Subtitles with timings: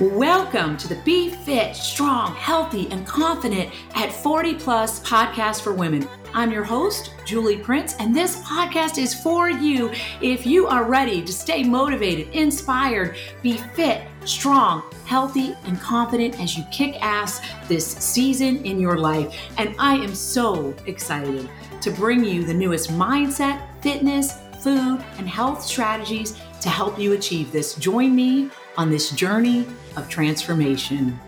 [0.00, 6.08] Welcome to the Be Fit, Strong, Healthy, and Confident at 40 Plus podcast for women.
[6.34, 11.22] I'm your host, Julie Prince, and this podcast is for you if you are ready
[11.22, 17.86] to stay motivated, inspired, be fit, strong, healthy, and confident as you kick ass this
[17.86, 19.32] season in your life.
[19.58, 21.48] And I am so excited
[21.82, 27.52] to bring you the newest mindset, fitness, food, and health strategies to help you achieve
[27.52, 27.76] this.
[27.76, 29.66] Join me on this journey
[29.96, 31.18] of transformation.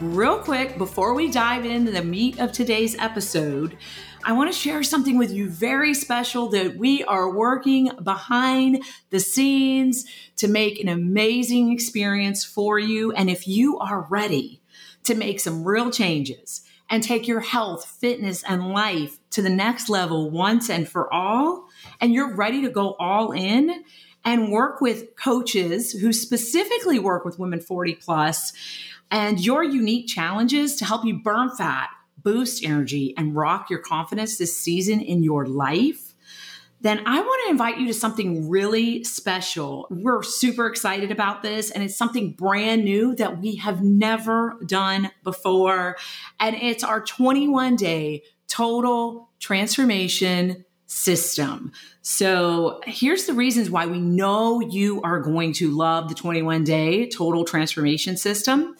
[0.00, 3.76] Real quick, before we dive into the meat of today's episode,
[4.24, 9.20] I want to share something with you very special that we are working behind the
[9.20, 10.04] scenes
[10.36, 13.12] to make an amazing experience for you.
[13.12, 14.60] And if you are ready
[15.04, 19.88] to make some real changes and take your health, fitness, and life to the next
[19.88, 21.68] level once and for all,
[22.00, 23.84] and you're ready to go all in,
[24.24, 28.52] and work with coaches who specifically work with women 40 plus
[29.10, 34.38] and your unique challenges to help you burn fat, boost energy, and rock your confidence
[34.38, 36.14] this season in your life,
[36.82, 39.86] then I want to invite you to something really special.
[39.90, 45.10] We're super excited about this, and it's something brand new that we have never done
[45.22, 45.96] before.
[46.38, 51.70] And it's our 21 day total transformation system.
[52.02, 57.08] So here's the reasons why we know you are going to love the 21 day
[57.08, 58.74] total transformation system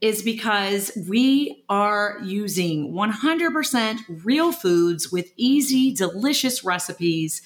[0.00, 7.42] is because we are using 100% real foods with easy, delicious recipes.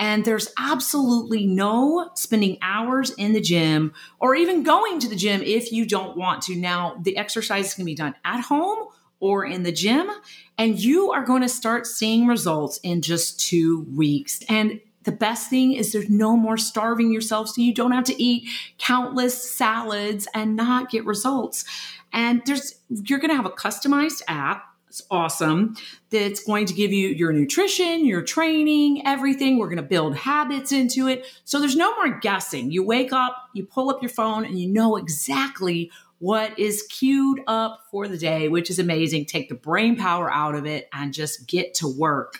[0.00, 5.40] And there's absolutely no spending hours in the gym or even going to the gym
[5.42, 6.56] if you don't want to.
[6.56, 8.85] Now, the exercise can be done at home
[9.20, 10.10] or in the gym,
[10.58, 14.40] and you are going to start seeing results in just two weeks.
[14.48, 18.22] And the best thing is there's no more starving yourself, so you don't have to
[18.22, 21.64] eat countless salads and not get results.
[22.12, 24.64] And there's you're going to have a customized app.
[24.88, 25.76] It's awesome.
[26.10, 29.58] That's going to give you your nutrition, your training, everything.
[29.58, 31.26] We're going to build habits into it.
[31.44, 32.70] So there's no more guessing.
[32.70, 37.40] You wake up, you pull up your phone, and you know exactly what is queued
[37.46, 39.26] up for the day, which is amazing.
[39.26, 42.38] Take the brain power out of it and just get to work.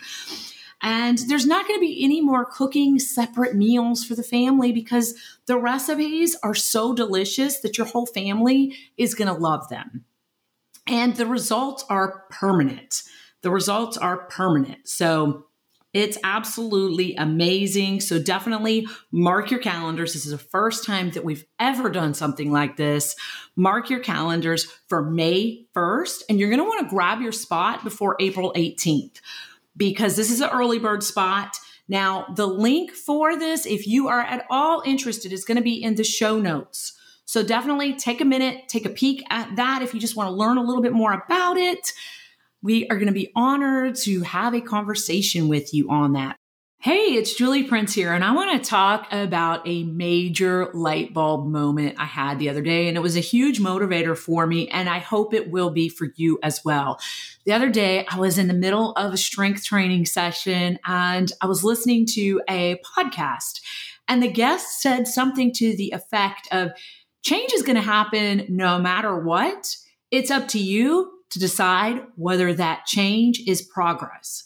[0.81, 5.15] And there's not going to be any more cooking separate meals for the family because
[5.47, 10.05] the recipes are so delicious that your whole family is going to love them.
[10.85, 13.03] And the results are permanent.
[13.41, 14.87] The results are permanent.
[14.87, 15.46] So
[15.97, 18.01] it's absolutely amazing.
[18.01, 20.13] So definitely mark your calendars.
[20.13, 23.15] This is the first time that we've ever done something like this.
[23.55, 27.83] Mark your calendars for May 1st, and you're going to want to grab your spot
[27.83, 29.21] before April 18th
[29.75, 31.57] because this is an early bird spot.
[31.87, 35.81] Now, the link for this, if you are at all interested, is going to be
[35.81, 36.93] in the show notes.
[37.25, 40.35] So definitely take a minute, take a peek at that if you just want to
[40.35, 41.91] learn a little bit more about it.
[42.63, 46.37] We are going to be honored to have a conversation with you on that.
[46.79, 51.47] Hey, it's Julie Prince here, and I want to talk about a major light bulb
[51.47, 54.87] moment I had the other day, and it was a huge motivator for me, and
[54.87, 56.99] I hope it will be for you as well.
[57.45, 61.47] The other day, I was in the middle of a strength training session, and I
[61.47, 63.61] was listening to a podcast,
[64.07, 66.71] and the guest said something to the effect of
[67.23, 69.75] change is going to happen no matter what.
[70.11, 74.45] It's up to you to decide whether that change is progress.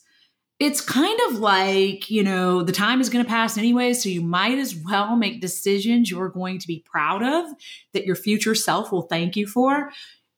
[0.60, 4.22] It's kind of like, you know, the time is going to pass anyway, so you
[4.22, 7.46] might as well make decisions you're going to be proud of
[7.94, 9.92] that your future self will thank you for.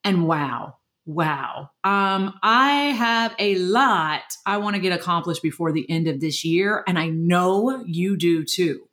[0.05, 1.71] And wow, wow.
[1.83, 6.45] Um, I have a lot I want to get accomplished before the end of this
[6.45, 8.87] year, and I know you do too.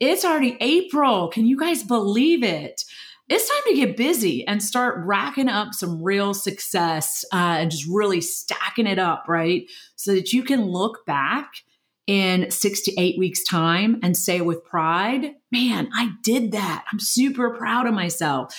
[0.00, 1.28] It's already April.
[1.28, 2.84] Can you guys believe it?
[3.28, 7.86] It's time to get busy and start racking up some real success uh, and just
[7.88, 9.64] really stacking it up, right?
[9.96, 11.52] So that you can look back
[12.06, 16.86] in six to eight weeks' time and say with pride, man, I did that.
[16.90, 18.54] I'm super proud of myself.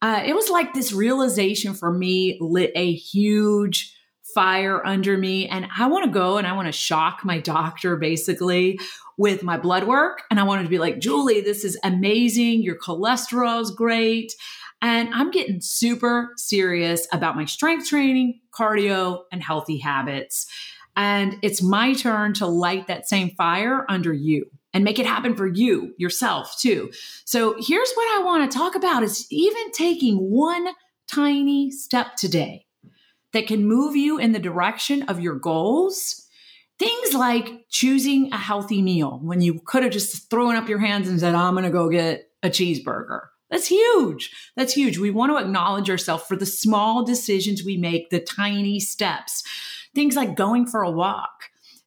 [0.00, 3.96] Uh, it was like this realization for me lit a huge
[4.34, 5.48] fire under me.
[5.48, 8.78] And I want to go and I want to shock my doctor basically
[9.18, 10.22] with my blood work.
[10.30, 12.62] And I wanted to be like, Julie, this is amazing.
[12.62, 14.32] Your cholesterol is great.
[14.82, 20.46] And I'm getting super serious about my strength training, cardio, and healthy habits.
[20.96, 25.34] And it's my turn to light that same fire under you and make it happen
[25.36, 26.90] for you yourself too.
[27.24, 30.68] So here's what I want to talk about is even taking one
[31.06, 32.66] tiny step today
[33.32, 36.23] that can move you in the direction of your goals
[36.84, 41.08] Things like choosing a healthy meal when you could have just thrown up your hands
[41.08, 43.20] and said, I'm going to go get a cheeseburger.
[43.50, 44.30] That's huge.
[44.54, 44.98] That's huge.
[44.98, 49.42] We want to acknowledge ourselves for the small decisions we make, the tiny steps,
[49.94, 51.44] things like going for a walk,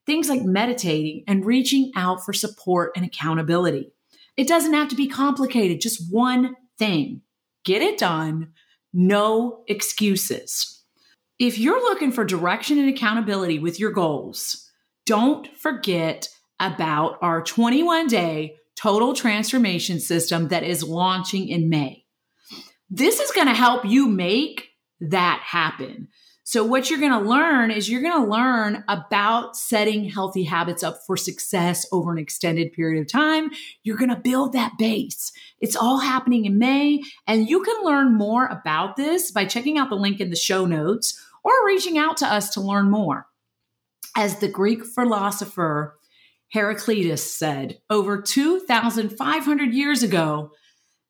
[0.08, 3.92] things like meditating and reaching out for support and accountability.
[4.36, 7.22] It doesn't have to be complicated, just one thing.
[7.66, 8.54] Get it done,
[8.94, 10.84] no excuses.
[11.38, 14.67] If you're looking for direction and accountability with your goals,
[15.08, 16.28] don't forget
[16.60, 22.06] about our 21 day total transformation system that is launching in May.
[22.90, 24.70] This is going to help you make
[25.00, 26.10] that happen.
[26.44, 30.82] So, what you're going to learn is you're going to learn about setting healthy habits
[30.82, 33.50] up for success over an extended period of time.
[33.84, 35.34] You're going to build that base.
[35.60, 37.02] It's all happening in May.
[37.28, 40.66] And you can learn more about this by checking out the link in the show
[40.66, 43.28] notes or reaching out to us to learn more.
[44.16, 45.98] As the Greek philosopher
[46.50, 50.52] Heraclitus said over 2,500 years ago,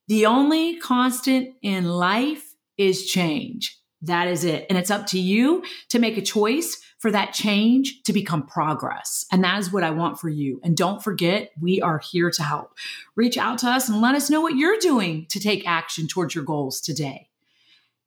[0.08, 3.78] the only constant in life is change.
[4.02, 4.66] That is it.
[4.70, 9.26] And it's up to you to make a choice for that change to become progress.
[9.32, 10.60] And that is what I want for you.
[10.64, 12.74] And don't forget, we are here to help.
[13.16, 16.34] Reach out to us and let us know what you're doing to take action towards
[16.34, 17.30] your goals today.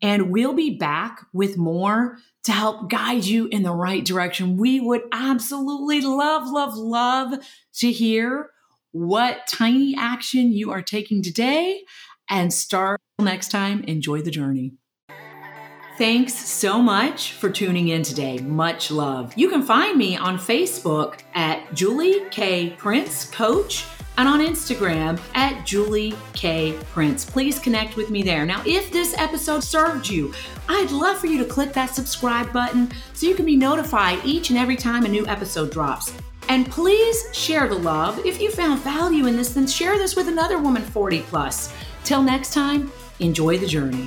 [0.03, 4.57] And we'll be back with more to help guide you in the right direction.
[4.57, 7.45] We would absolutely love, love, love
[7.75, 8.51] to hear
[8.93, 11.83] what tiny action you are taking today
[12.29, 13.85] and start next time.
[13.85, 14.73] Enjoy the journey.
[15.99, 18.39] Thanks so much for tuning in today.
[18.39, 19.35] Much love.
[19.37, 22.71] You can find me on Facebook at Julie K.
[22.71, 23.85] Prince Coach
[24.21, 26.79] and on Instagram at Julie K.
[26.93, 27.25] Prince.
[27.25, 28.45] Please connect with me there.
[28.45, 30.35] Now, if this episode served you,
[30.69, 34.51] I'd love for you to click that subscribe button so you can be notified each
[34.51, 36.13] and every time a new episode drops.
[36.51, 38.19] And please share the love.
[38.27, 41.73] If you found value in this, then share this with another woman 40 plus.
[42.05, 44.07] Till next time, enjoy the journey.